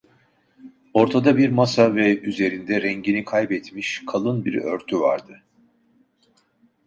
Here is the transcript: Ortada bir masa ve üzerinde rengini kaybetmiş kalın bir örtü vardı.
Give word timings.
Ortada 0.93 1.37
bir 1.37 1.49
masa 1.49 1.95
ve 1.95 2.19
üzerinde 2.19 2.81
rengini 2.81 3.25
kaybetmiş 3.25 4.03
kalın 4.07 4.45
bir 4.45 4.53
örtü 4.55 4.99
vardı. 4.99 5.43